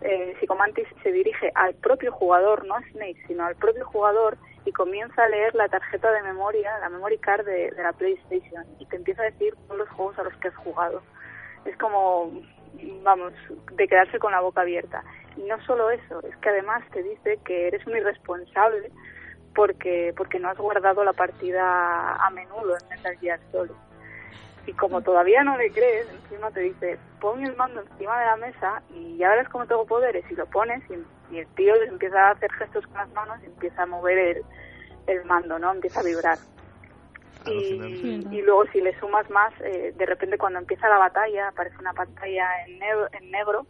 eh, 0.00 0.36
Psychomantis 0.38 0.86
se 1.02 1.10
dirige 1.10 1.50
al 1.54 1.74
propio 1.74 2.12
jugador, 2.12 2.64
no 2.66 2.76
a 2.76 2.82
Snake, 2.92 3.20
sino 3.26 3.44
al 3.44 3.56
propio 3.56 3.84
jugador 3.86 4.38
y 4.68 4.72
comienza 4.72 5.24
a 5.24 5.28
leer 5.30 5.54
la 5.54 5.66
tarjeta 5.68 6.12
de 6.12 6.22
memoria, 6.22 6.78
la 6.80 6.90
memory 6.90 7.16
card 7.16 7.46
de, 7.46 7.72
la 7.74 7.94
PlayStation 7.94 8.66
y 8.78 8.84
te 8.84 8.96
empieza 8.96 9.22
a 9.22 9.30
decir 9.30 9.54
todos 9.66 9.78
los 9.78 9.88
juegos 9.88 10.18
a 10.18 10.24
los 10.24 10.34
que 10.36 10.48
has 10.48 10.56
jugado. 10.56 11.00
Es 11.64 11.74
como, 11.78 12.30
vamos, 13.02 13.32
de 13.72 13.88
quedarse 13.88 14.18
con 14.18 14.32
la 14.32 14.40
boca 14.40 14.60
abierta. 14.60 15.02
Y 15.38 15.42
no 15.44 15.58
solo 15.64 15.90
eso, 15.90 16.22
es 16.22 16.36
que 16.36 16.50
además 16.50 16.84
te 16.92 17.02
dice 17.02 17.38
que 17.46 17.68
eres 17.68 17.86
un 17.86 17.96
irresponsable 17.96 18.92
porque 19.54 20.12
porque 20.14 20.38
no 20.38 20.50
has 20.50 20.58
guardado 20.58 21.02
la 21.02 21.14
partida 21.14 22.16
a 22.16 22.28
menudo 22.30 22.76
en 22.76 22.88
Metal 22.90 23.16
Gear 23.18 23.40
Solid. 23.50 23.72
Y 24.66 24.74
como 24.74 25.00
todavía 25.00 25.42
no 25.44 25.56
le 25.56 25.72
crees, 25.72 26.06
encima 26.10 26.50
te 26.50 26.60
dice, 26.60 26.98
pon 27.22 27.42
el 27.42 27.56
mando 27.56 27.80
encima 27.80 28.20
de 28.20 28.26
la 28.26 28.36
mesa 28.36 28.82
y 28.90 29.16
ya 29.16 29.30
verás 29.30 29.48
cómo 29.48 29.66
tengo 29.66 29.86
poderes. 29.86 30.30
Y 30.30 30.34
lo 30.34 30.44
pones 30.44 30.82
y, 30.90 31.34
y 31.34 31.38
el 31.38 31.46
tío 31.54 31.74
empieza 31.76 32.28
a 32.28 32.32
hacer 32.32 32.52
gestos 32.52 32.86
con 32.88 32.98
las 32.98 33.08
manos 33.14 33.38
y 33.42 33.46
empieza 33.46 33.84
a 33.84 33.86
mover 33.86 34.18
el, 34.18 34.44
el 35.08 35.24
mando, 35.24 35.58
¿no? 35.58 35.72
Empieza 35.72 36.00
a 36.00 36.04
vibrar. 36.04 36.38
Y, 37.46 38.26
y 38.30 38.42
luego 38.42 38.66
si 38.72 38.80
le 38.80 38.98
sumas 38.98 39.28
más, 39.30 39.52
eh, 39.60 39.94
de 39.96 40.06
repente 40.06 40.36
cuando 40.38 40.58
empieza 40.58 40.88
la 40.88 40.98
batalla 40.98 41.48
aparece 41.48 41.78
una 41.78 41.94
pantalla 41.94 42.66
en 42.66 42.78
negro, 42.78 43.08
en 43.12 43.30
negro 43.30 43.66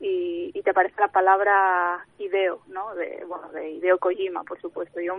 y, 0.00 0.50
y 0.54 0.62
te 0.62 0.70
aparece 0.70 1.00
la 1.00 1.08
palabra 1.08 2.06
Hideo, 2.18 2.62
¿no? 2.68 2.94
De, 2.94 3.24
bueno, 3.28 3.50
de 3.50 3.70
Hideo 3.72 3.98
Kojima, 3.98 4.44
por 4.44 4.60
supuesto. 4.60 5.00
Yo 5.00 5.16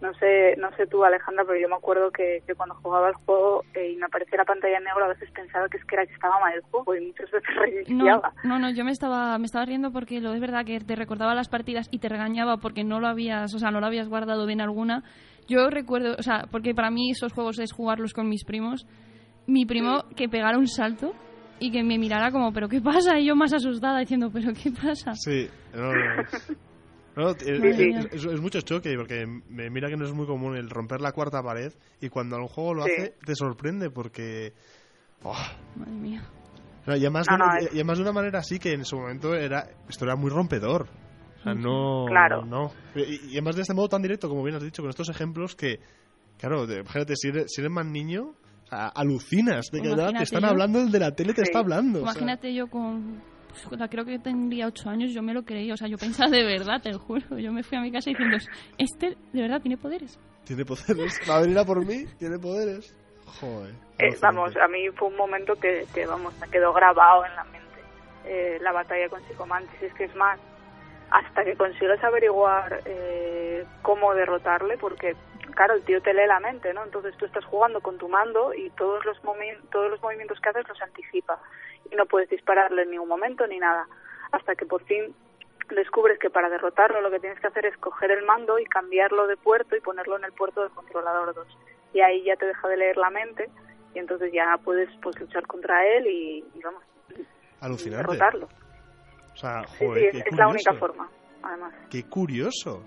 no 0.00 0.12
sé, 0.14 0.56
no 0.58 0.70
sé 0.76 0.86
tú 0.86 1.02
Alejandra, 1.04 1.44
pero 1.46 1.58
yo 1.58 1.68
me 1.68 1.76
acuerdo 1.76 2.10
que, 2.10 2.42
que 2.46 2.54
cuando 2.54 2.74
jugaba 2.76 3.08
el 3.08 3.14
juego 3.14 3.62
eh, 3.74 3.92
y 3.92 3.96
me 3.96 4.06
aparecía 4.06 4.38
la 4.38 4.44
pantalla 4.44 4.78
en 4.78 4.84
negro 4.84 5.04
a 5.04 5.08
veces 5.08 5.30
pensaba 5.30 5.68
que 5.68 5.78
es 5.78 5.84
que 5.84 5.94
era 5.94 6.06
que 6.06 6.12
estaba 6.12 6.38
mal 6.40 6.52
el 6.54 6.60
juego 6.62 6.94
y 6.94 7.06
muchas 7.06 7.30
veces 7.30 7.48
No, 7.56 7.60
reiniciaba. 7.62 8.32
no, 8.44 8.58
no, 8.58 8.70
yo 8.70 8.84
me 8.84 8.90
estaba, 8.90 9.38
me 9.38 9.46
estaba 9.46 9.64
riendo 9.64 9.90
porque 9.92 10.20
lo 10.20 10.34
es 10.34 10.40
verdad 10.40 10.64
que 10.66 10.78
te 10.80 10.96
recordaba 10.96 11.34
las 11.34 11.48
partidas 11.48 11.88
y 11.90 11.98
te 12.00 12.08
regañaba 12.08 12.58
porque 12.58 12.84
no 12.84 13.00
lo 13.00 13.06
habías, 13.06 13.54
o 13.54 13.58
sea, 13.58 13.70
no 13.70 13.80
lo 13.80 13.86
habías 13.86 14.08
guardado 14.08 14.46
bien 14.46 14.60
alguna. 14.60 15.02
Yo 15.48 15.68
recuerdo, 15.70 16.16
o 16.18 16.22
sea, 16.22 16.46
porque 16.50 16.74
para 16.74 16.90
mí 16.90 17.10
esos 17.10 17.32
juegos 17.32 17.58
es 17.58 17.72
jugarlos 17.72 18.12
con 18.14 18.28
mis 18.28 18.44
primos. 18.44 18.86
Mi 19.46 19.66
primo 19.66 20.04
que 20.16 20.28
pegara 20.28 20.56
un 20.58 20.66
salto 20.68 21.12
y 21.60 21.70
que 21.70 21.82
me 21.82 21.98
mirara 21.98 22.30
como, 22.30 22.52
¿pero 22.52 22.68
qué 22.68 22.80
pasa? 22.80 23.18
Y 23.18 23.26
yo 23.26 23.36
más 23.36 23.52
asustada 23.52 23.98
diciendo, 24.00 24.30
¿pero 24.32 24.52
qué 24.54 24.70
pasa? 24.70 25.12
Sí, 25.14 25.48
no, 25.74 25.92
no, 25.92 26.22
no, 27.16 27.30
es, 27.30 27.36
Sí. 27.42 27.90
es- 28.12 28.24
es 28.24 28.40
mucho 28.40 28.60
choque 28.62 28.94
porque 28.96 29.24
me- 29.48 29.70
mira 29.70 29.88
que 29.88 29.96
no 29.96 30.04
es 30.04 30.12
muy 30.12 30.26
común 30.26 30.56
el 30.56 30.68
romper 30.70 31.00
la 31.00 31.12
cuarta 31.12 31.42
pared 31.42 31.72
y 32.00 32.08
cuando 32.08 32.36
un 32.36 32.48
juego 32.48 32.74
lo 32.74 32.84
Sí. 32.84 32.90
hace 32.92 33.14
te 33.24 33.34
sorprende 33.34 33.90
porque 33.90 34.52
oh, 35.22 35.34
Madre 35.76 35.92
mía. 35.92 36.22
no, 36.86 36.94
y, 36.96 37.00
además 37.00 37.26
No, 37.30 37.34
de, 37.34 37.38
no, 37.38 37.44
una- 37.46 37.58
es- 37.58 37.66
y 37.72 37.74
además 37.76 37.98
de 37.98 38.02
una 38.02 38.12
manera 38.12 38.38
así 38.40 38.58
que 38.58 38.72
en 38.72 38.84
su 38.84 38.96
momento 38.96 39.34
era 39.34 39.68
esto 39.88 40.04
era 40.04 40.16
muy 40.16 40.30
rompedor 40.30 40.88
o 41.38 41.42
sea 41.42 41.54
no 41.54 42.04
Claro. 42.08 42.44
no 42.44 42.72
y, 42.94 43.28
y 43.28 43.32
además 43.32 43.56
de 43.56 43.62
este 43.62 43.74
modo 43.74 43.88
tan 43.88 44.02
directo 44.02 44.28
como 44.28 44.42
bien 44.42 44.56
has 44.56 44.62
dicho 44.62 44.82
con 44.82 44.90
estos 44.90 45.08
ejemplos 45.08 45.54
que 45.56 45.78
claro 46.38 46.66
de- 46.66 46.80
imagínate 46.80 47.14
si 47.16 47.28
eres, 47.28 47.46
si 47.48 47.60
eres 47.60 47.70
más 47.72 47.86
niño 47.86 48.34
o 48.64 48.66
sea, 48.68 48.88
alucinas 48.88 49.66
de 49.70 49.80
que 49.82 49.88
Imagínate 49.88 50.18
te 50.18 50.24
están 50.24 50.42
yo. 50.42 50.48
hablando 50.48 50.80
el 50.80 50.90
de 50.90 50.98
la 50.98 51.14
tele 51.14 51.32
te 51.32 51.42
Sí. 51.42 51.48
está 51.48 51.60
hablando 51.60 52.00
o 52.00 52.02
sea. 52.02 52.12
Imagínate 52.12 52.52
yo 52.54 52.66
con... 52.66 53.22
pues, 53.68 53.80
la- 53.80 53.88
creo 53.88 54.04
que 54.04 54.18
tendría 54.18 54.66
ocho 54.66 54.88
años, 54.90 55.12
yo 55.12 55.22
me 55.22 55.32
lo 55.34 55.44
creí, 55.44 55.70
o 55.70 55.76
sea, 55.76 55.88
yo 55.88 55.96
pensaba 55.98 56.30
de 56.30 56.42
verdad, 56.44 56.80
te 56.82 56.90
lo 56.92 56.98
juro. 56.98 57.38
Yo 57.38 57.52
me 57.52 57.62
fui 57.62 57.78
a 57.78 57.80
mi 57.80 57.90
casa 57.92 58.10
diciendo, 58.10 58.36
este 58.78 59.16
de 59.32 59.42
verdad 59.42 59.60
tiene 59.60 59.76
poderes. 59.76 60.18
tiene 60.44 60.64
poderes 60.64 61.20
va 61.28 61.36
a 61.36 61.40
venir 61.40 61.58
a 61.58 61.64
por 61.64 61.84
mí 61.86 62.04
tiene 62.18 62.38
poderes 62.38 62.94
joder 63.40 63.74
Eh, 63.98 64.14
vamos, 64.20 64.54
a 64.56 64.68
mí 64.68 64.88
fue 64.96 65.08
un 65.08 65.16
momento 65.16 65.54
que, 65.54 65.86
que, 65.94 66.04
vamos, 66.06 66.34
me 66.40 66.48
quedó 66.48 66.72
grabado 66.72 67.24
en 67.24 67.34
la 67.34 67.44
mente 67.44 67.80
eh, 68.26 68.58
la 68.60 68.72
batalla 68.72 69.08
con 69.08 69.22
Psicomantis. 69.24 69.82
Es 69.82 69.92
que 69.94 70.04
es 70.04 70.14
más, 70.16 70.38
hasta 71.10 71.44
que 71.44 71.56
consigues 71.56 72.02
averiguar 72.02 72.82
eh, 72.84 73.64
cómo 73.82 74.14
derrotarle, 74.14 74.76
porque 74.78 75.14
claro, 75.54 75.74
el 75.74 75.82
tío 75.84 76.00
te 76.02 76.12
lee 76.14 76.26
la 76.26 76.40
mente, 76.40 76.72
¿no? 76.74 76.82
Entonces 76.84 77.16
tú 77.16 77.26
estás 77.26 77.44
jugando 77.44 77.80
con 77.80 77.98
tu 77.98 78.08
mando 78.08 78.52
y 78.54 78.70
todos 78.70 79.04
los, 79.04 79.22
movi- 79.22 79.58
todos 79.70 79.90
los 79.90 80.02
movimientos 80.02 80.40
que 80.40 80.48
haces 80.48 80.66
los 80.68 80.80
anticipa 80.82 81.38
y 81.90 81.94
no 81.96 82.06
puedes 82.06 82.28
dispararle 82.30 82.82
en 82.82 82.90
ningún 82.90 83.08
momento 83.08 83.46
ni 83.46 83.58
nada. 83.58 83.86
Hasta 84.32 84.54
que 84.56 84.66
por 84.66 84.82
fin 84.84 85.14
descubres 85.70 86.18
que 86.18 86.30
para 86.30 86.48
derrotarlo 86.50 87.00
lo 87.00 87.10
que 87.10 87.20
tienes 87.20 87.38
que 87.40 87.46
hacer 87.46 87.66
es 87.66 87.76
coger 87.78 88.10
el 88.10 88.24
mando 88.24 88.58
y 88.58 88.64
cambiarlo 88.66 89.26
de 89.26 89.36
puerto 89.36 89.76
y 89.76 89.80
ponerlo 89.80 90.16
en 90.16 90.24
el 90.24 90.32
puerto 90.32 90.62
del 90.62 90.70
controlador 90.72 91.34
2. 91.34 91.46
Y 91.92 92.00
ahí 92.00 92.24
ya 92.24 92.36
te 92.36 92.46
deja 92.46 92.66
de 92.68 92.76
leer 92.76 92.96
la 92.96 93.10
mente 93.10 93.48
y 93.94 93.98
entonces 94.00 94.32
ya 94.32 94.58
puedes 94.64 94.88
pues 95.02 95.18
luchar 95.20 95.46
contra 95.46 95.86
él 95.86 96.06
y, 96.08 96.44
y 96.54 96.60
vamos, 96.62 96.82
y 97.16 97.24
alucinante 97.60 97.96
derrotarlo. 98.12 98.48
Sea 99.48 99.66
Sí, 99.66 99.84
joder 99.86 100.02
sí, 100.04 100.08
qué 100.12 100.18
es, 100.20 100.26
es 100.26 100.36
la 100.36 100.48
única 100.48 100.72
forma, 100.74 101.08
además. 101.42 101.74
Qué 101.90 102.04
curioso. 102.04 102.82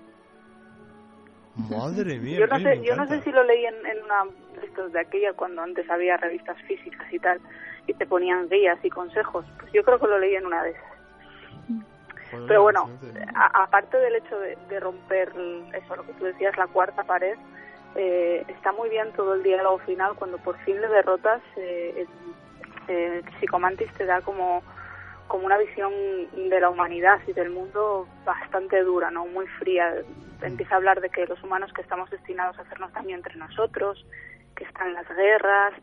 Madre 1.70 2.18
mía. 2.20 2.38
Yo 2.40 2.46
no 2.46 2.58
sé, 2.58 2.80
yo 2.82 2.96
no 2.96 3.06
sé 3.06 3.20
si 3.22 3.32
lo 3.32 3.42
leí 3.44 3.64
en, 3.64 3.74
en 3.86 4.02
una 4.04 4.24
de 4.60 4.66
estos 4.66 4.92
de 4.92 5.00
aquella 5.00 5.32
cuando 5.32 5.62
antes 5.62 5.88
había 5.90 6.16
revistas 6.16 6.56
físicas 6.62 7.12
y 7.12 7.18
tal 7.18 7.40
y 7.86 7.94
te 7.94 8.06
ponían 8.06 8.48
guías 8.48 8.78
y 8.84 8.90
consejos. 8.90 9.44
Pues 9.58 9.72
yo 9.72 9.82
creo 9.82 9.98
que 9.98 10.06
lo 10.06 10.18
leí 10.18 10.34
en 10.34 10.46
una 10.46 10.62
de 10.62 10.70
esas. 10.70 10.82
Joder, 12.30 12.46
Pero 12.46 12.62
bueno, 12.62 12.90
a- 13.34 13.62
aparte 13.62 13.96
del 13.96 14.16
hecho 14.16 14.38
de, 14.38 14.56
de 14.68 14.80
romper 14.80 15.30
eso, 15.72 15.96
lo 15.96 16.04
que 16.04 16.12
tú 16.12 16.24
decías, 16.26 16.54
la 16.58 16.66
cuarta 16.66 17.02
pared, 17.04 17.36
eh, 17.94 18.44
está 18.48 18.72
muy 18.72 18.90
bien 18.90 19.10
todo 19.16 19.32
el 19.34 19.42
diálogo 19.42 19.78
final 19.78 20.14
cuando 20.16 20.36
por 20.38 20.58
fin 20.58 20.78
le 20.80 20.88
derrotas. 20.88 21.40
Eh, 21.56 22.06
el, 22.88 22.94
el 22.94 23.24
Psicomantis 23.40 23.90
te 23.94 24.04
da 24.04 24.20
como 24.20 24.62
como 25.28 25.46
una 25.46 25.58
visión 25.58 25.92
de 26.32 26.60
la 26.60 26.70
humanidad 26.70 27.20
y 27.26 27.32
del 27.32 27.50
mundo 27.50 28.08
bastante 28.24 28.82
dura, 28.82 29.10
no 29.10 29.26
muy 29.26 29.46
fría. 29.58 30.02
Empieza 30.42 30.74
a 30.74 30.78
hablar 30.78 31.00
de 31.00 31.10
que 31.10 31.26
los 31.26 31.42
humanos 31.42 31.72
que 31.72 31.82
estamos 31.82 32.10
destinados 32.10 32.58
a 32.58 32.62
hacernos 32.62 32.92
daño 32.92 33.14
entre 33.16 33.36
nosotros, 33.36 34.04
que 34.56 34.64
están 34.64 34.94
las 34.94 35.08
guerras 35.08 35.74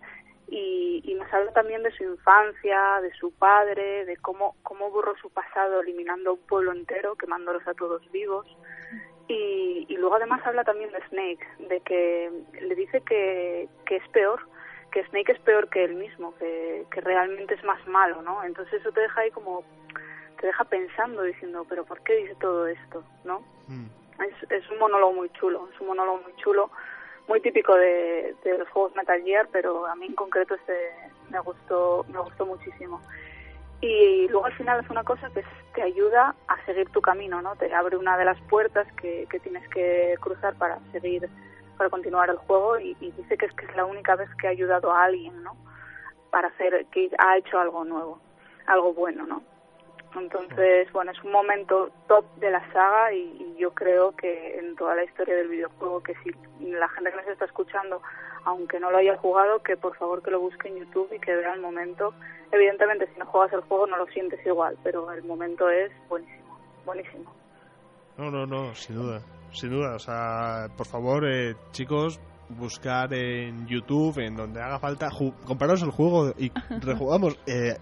y, 0.48 1.02
y 1.04 1.14
nos 1.16 1.32
habla 1.34 1.52
también 1.54 1.84
de 1.84 1.92
su 1.92 2.04
infancia, 2.04 3.00
de 3.02 3.14
su 3.14 3.32
padre, 3.34 4.06
de 4.06 4.18
cómo 4.18 4.56
cómo 4.64 4.90
borró 4.92 5.16
su 5.18 5.30
pasado 5.30 5.82
eliminando 5.82 6.34
un 6.34 6.42
pueblo 6.42 6.72
entero, 6.72 7.16
quemándolos 7.16 7.68
a 7.68 7.74
todos 7.74 8.10
vivos. 8.12 8.46
Y, 9.28 9.86
y 9.90 9.98
luego 9.98 10.16
además 10.16 10.46
habla 10.46 10.64
también 10.64 10.92
de 10.92 11.02
Snake, 11.10 11.48
de 11.68 11.80
que 11.82 12.32
le 12.62 12.75
dice 12.75 13.02
que, 13.02 13.68
que 13.86 13.96
es 13.96 14.08
peor, 14.10 14.40
que 14.96 15.04
Snake 15.08 15.34
es 15.34 15.40
peor 15.40 15.68
que 15.68 15.84
él 15.84 15.96
mismo, 15.96 16.34
que, 16.38 16.86
que 16.90 17.02
realmente 17.02 17.54
es 17.54 17.64
más 17.66 17.86
malo, 17.86 18.22
¿no? 18.22 18.42
Entonces 18.46 18.75
eso 18.75 18.94
te 18.94 19.02
deja 19.02 19.20
ahí 19.20 19.30
como, 19.30 19.62
te 20.40 20.48
deja 20.48 20.64
pensando, 20.64 21.24
diciendo, 21.24 21.66
pero 21.68 21.84
¿por 21.84 22.00
qué 22.00 22.16
dice 22.16 22.36
todo 22.40 22.66
esto, 22.66 23.04
no? 23.25 23.42
Mm. 23.68 23.88
Es, 24.24 24.50
es 24.50 24.72
un 24.72 24.80
monólogo 24.80 25.12
muy 25.12 25.30
chulo, 25.32 25.68
es 25.74 25.82
un 25.82 25.88
monólogo 25.88 26.22
muy 26.24 26.34
chulo, 26.38 26.72
muy 27.28 27.42
típico 27.42 27.75
de, 27.75 28.36
de 28.46 28.58
los 28.58 28.70
juegos 28.70 28.96
Metal 28.96 29.22
Gear, 29.22 29.50
pero 29.52 29.86
a 29.86 29.98
mí 29.98 30.06
en 30.06 30.16
concreto 30.16 30.56
este 30.56 30.92
me 31.30 31.42
gustó, 31.42 32.06
me 32.08 32.20
gustó 32.20 32.46
muchísimo. 32.46 33.02
Y 33.82 34.30
luego 34.30 34.46
al 34.46 34.54
final 34.54 34.80
hace 34.80 34.94
una 34.94 35.04
cosa 35.04 35.30
que 35.34 35.42
es, 35.42 35.46
te 35.74 35.82
ayuda 35.82 36.36
a 36.48 36.66
seguir 36.66 36.90
tu 36.92 37.02
camino, 37.02 37.42
¿no? 37.42 37.58
Te 37.58 37.74
abre 37.74 37.98
una 37.98 38.18
de 38.18 38.24
las 38.24 38.40
puertas 38.44 38.88
que, 38.94 39.28
que 39.30 39.42
tienes 39.42 39.68
que 39.68 40.16
cruzar 40.22 40.56
para 40.56 40.80
seguir, 40.94 41.30
para 41.75 41.89
continuar 41.89 42.29
el 42.29 42.38
juego 42.38 42.79
y, 42.79 42.96
y 43.00 43.12
dice 43.12 43.38
que 43.38 43.46
es 43.46 43.53
que 43.53 43.65
es 43.65 43.75
la 43.75 43.86
única 43.86 44.15
vez 44.15 44.29
que 44.36 44.48
ha 44.48 44.51
ayudado 44.51 44.91
a 44.91 45.03
alguien, 45.05 45.44
¿no? 45.44 45.55
Para 46.32 46.50
hacer, 46.50 46.86
que 46.88 47.10
ha 47.17 47.38
hecho 47.38 47.60
algo 47.60 47.86
nuevo, 47.86 48.20
algo 48.67 48.94
bueno, 48.94 49.25
¿no? 49.25 49.44
Entonces, 50.15 50.91
bueno, 50.94 51.12
es 51.12 51.22
un 51.24 51.32
momento 51.32 51.91
top 52.08 52.25
de 52.38 52.50
la 52.50 52.72
saga 52.72 53.12
y, 53.13 53.20
y 53.20 53.60
yo 53.60 53.74
creo 53.74 54.15
que 54.15 54.58
en 54.58 54.75
toda 54.75 54.96
la 54.96 55.03
historia 55.03 55.36
del 55.36 55.50
videojuego, 55.50 56.01
que 56.01 56.15
si 56.24 56.32
la 56.62 56.88
gente 56.89 57.12
que 57.12 57.17
nos 57.17 57.27
está 57.27 57.46
escuchando, 57.46 58.01
aunque 58.46 58.79
no 58.79 58.91
lo 58.91 58.98
haya 58.98 59.17
jugado, 59.17 59.62
que 59.62 59.75
por 59.75 59.96
favor 59.98 60.22
que 60.22 60.32
lo 60.32 60.39
busque 60.39 60.70
en 60.70 60.77
YouTube 60.77 61.12
y 61.13 61.20
que 61.20 61.36
vea 61.36 61.53
el 61.53 61.62
momento. 61.62 62.13
Evidentemente, 62.51 63.10
si 63.12 63.20
no 63.20 63.25
juegas 63.25 63.51
el 63.53 63.62
juego 63.62 63.88
no 63.88 63.98
lo 63.98 64.08
sientes 64.08 64.44
igual, 64.46 64.77
pero 64.84 65.12
el 65.12 65.24
momento 65.24 65.70
es 65.70 65.91
buenísimo, 66.08 66.58
buenísimo. 66.86 67.34
No, 68.17 68.32
no, 68.32 68.46
no, 68.46 68.74
sin 68.75 68.96
duda. 68.96 69.22
Sin 69.56 69.70
duda. 69.72 69.96
O 69.96 70.00
sea, 70.00 70.68
por 70.76 70.86
favor, 70.86 71.26
eh, 71.28 71.56
chicos, 71.72 72.20
buscar 72.50 73.14
en 73.14 73.66
YouTube, 73.68 74.20
en 74.20 74.36
donde 74.36 74.62
haga 74.62 74.80
falta, 74.80 75.10
compraros 75.46 75.82
el 75.82 75.92
juego 75.92 76.34
y 76.38 76.52
rejugamos. 76.82 77.38
Eh, 77.48 77.76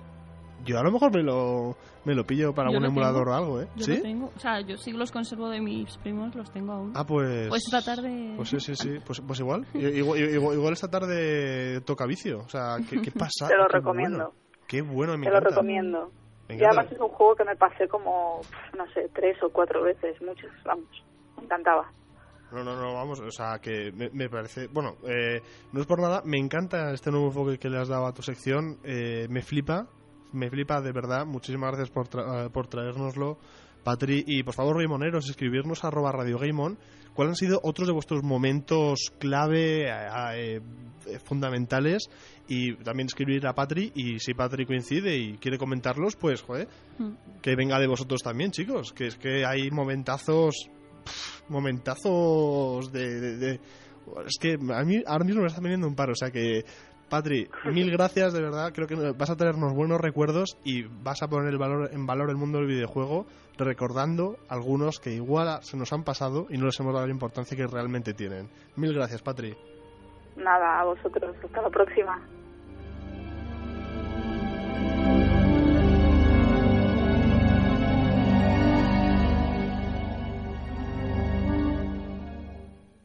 yo 0.65 0.79
a 0.79 0.83
lo 0.83 0.91
mejor 0.93 1.13
me 1.13 1.21
lo, 1.23 1.75
me 2.05 2.15
lo 2.15 2.25
pillo 2.25 2.53
para 2.53 2.69
Yo 2.69 2.77
algún 2.77 2.89
emulador 2.91 3.25
tengo. 3.25 3.31
o 3.31 3.37
algo, 3.37 3.61
¿eh? 3.61 3.67
Yo 3.75 3.83
¿Sí? 3.85 3.97
lo 3.97 4.01
tengo. 4.01 4.31
O 4.33 4.39
sea, 4.39 4.61
yo 4.61 4.77
sí 4.77 4.93
los 4.93 5.11
conservo 5.11 5.49
de 5.49 5.59
mis 5.59 5.97
primos, 5.97 6.33
los 6.35 6.49
tengo 6.51 6.71
aún. 6.71 6.93
Ah, 6.95 7.05
pues. 7.05 7.49
Pues 7.49 7.63
esta 7.65 7.81
tarde- 7.81 8.33
Pues 8.37 8.47
sí, 8.49 8.59
sí, 8.61 8.73
sí. 8.75 8.99
Pues, 9.05 9.19
pues 9.19 9.39
igual. 9.41 9.65
Igual, 9.73 10.19
igual. 10.19 10.55
igual 10.57 10.71
esta 10.73 10.89
tarde 10.89 11.81
toca 11.81 12.05
vicio. 12.05 12.39
O 12.39 12.47
sea, 12.49 12.77
¿qué, 12.89 13.01
qué 13.01 13.11
pasa? 13.19 13.47
Te 13.49 13.57
lo 13.57 13.67
Qué 13.67 13.73
recomiendo. 13.77 14.17
bueno. 14.17 14.33
Qué 14.67 14.81
bueno, 14.81 15.17
me 15.17 15.25
Te 15.25 15.31
lo 15.31 15.37
encanta. 15.39 15.49
recomiendo. 15.49 16.11
Y 16.49 16.63
además 16.63 16.87
es 16.91 16.99
un 16.99 17.09
juego 17.09 17.35
que 17.35 17.43
me 17.45 17.55
pasé 17.55 17.87
como, 17.87 18.39
no 18.77 18.85
sé, 18.93 19.09
tres 19.13 19.37
o 19.43 19.49
cuatro 19.49 19.81
veces, 19.83 20.21
muchas, 20.21 20.51
vamos, 20.63 20.85
me 21.43 21.45
encantaba. 21.45 21.91
No, 22.51 22.63
no, 22.63 22.75
no, 22.75 22.93
vamos, 22.93 23.19
o 23.19 23.31
sea, 23.31 23.57
que 23.59 23.91
me, 23.91 24.09
me 24.11 24.29
parece... 24.29 24.67
Bueno, 24.67 24.95
eh, 25.07 25.41
no 25.71 25.81
es 25.81 25.87
por 25.87 25.99
nada, 25.99 26.21
me 26.23 26.37
encanta 26.37 26.91
este 26.93 27.09
nuevo 27.09 27.27
enfoque 27.27 27.57
que 27.57 27.69
le 27.69 27.79
has 27.79 27.87
dado 27.87 28.05
a 28.05 28.13
tu 28.13 28.21
sección, 28.21 28.77
eh, 28.83 29.25
me 29.29 29.41
flipa, 29.41 29.87
me 30.33 30.49
flipa 30.51 30.79
de 30.81 30.91
verdad, 30.91 31.25
muchísimas 31.25 31.71
gracias 31.71 31.89
por, 31.89 32.07
tra- 32.07 32.45
eh, 32.45 32.49
por 32.51 32.67
traérnoslo, 32.67 33.39
Patri, 33.83 34.23
y 34.27 34.43
por 34.43 34.53
favor, 34.53 34.77
Raimoneros, 34.77 35.27
escribirnos 35.29 35.83
a 35.83 35.87
arroba 35.87 36.11
Radio 36.11 36.37
Gameon, 36.37 36.77
cuáles 37.15 37.31
han 37.31 37.35
sido 37.37 37.59
otros 37.63 37.87
de 37.87 37.93
vuestros 37.93 38.21
momentos 38.23 39.11
clave, 39.19 39.89
eh, 39.89 40.61
eh, 41.07 41.19
fundamentales, 41.25 42.07
y 42.47 42.75
también 42.83 43.07
escribir 43.07 43.47
a 43.47 43.53
Patri, 43.53 43.91
y 43.95 44.19
si 44.19 44.35
Patri 44.35 44.65
coincide 44.67 45.17
y 45.17 45.37
quiere 45.37 45.57
comentarlos, 45.57 46.15
pues, 46.15 46.43
joder, 46.43 46.67
Mm. 46.99 47.41
que 47.41 47.55
venga 47.55 47.79
de 47.79 47.87
vosotros 47.87 48.21
también, 48.21 48.51
chicos, 48.51 48.93
que 48.93 49.07
es 49.07 49.15
que 49.17 49.43
hay 49.43 49.71
momentazos 49.71 50.53
pff, 51.03 51.49
momentazos 51.49 52.91
de, 52.91 53.19
de- 53.19 53.37
de- 53.37 53.59
es 54.25 54.37
que 54.39 54.53
a 54.53 54.83
mí 54.83 55.01
ahora 55.05 55.23
mismo 55.25 55.41
me 55.41 55.47
está 55.47 55.61
viniendo 55.61 55.87
un 55.87 55.95
paro 55.95 56.11
o 56.11 56.15
sea 56.15 56.29
que 56.31 56.65
Patri, 57.09 57.47
mil 57.71 57.91
gracias, 57.95 58.33
de 58.33 58.41
verdad. 58.41 58.71
Creo 58.73 58.87
que 58.87 58.95
vas 58.95 59.29
a 59.29 59.35
tenernos 59.35 59.73
buenos 59.73 60.01
recuerdos 60.01 60.57
y 60.63 60.81
vas 61.03 61.21
a 61.21 61.27
poner 61.27 61.49
el 61.49 61.59
valor, 61.59 61.89
en 61.93 62.07
valor 62.07 62.31
el 62.31 62.37
mundo 62.37 62.57
del 62.57 62.65
videojuego, 62.67 63.27
recordando 63.55 64.37
algunos 64.49 64.99
que 64.99 65.11
igual 65.13 65.59
se 65.61 65.77
nos 65.77 65.93
han 65.93 66.03
pasado 66.03 66.47
y 66.49 66.57
no 66.57 66.65
les 66.65 66.79
hemos 66.79 66.91
dado 66.93 67.05
la 67.05 67.11
importancia 67.13 67.55
que 67.55 67.67
realmente 67.67 68.15
tienen. 68.15 68.49
Mil 68.77 68.93
gracias, 68.95 69.21
Patri. 69.21 69.55
Nada, 70.37 70.79
a 70.79 70.85
vosotros. 70.85 71.35
Hasta 71.43 71.61
la 71.61 71.69
próxima. 71.69 72.19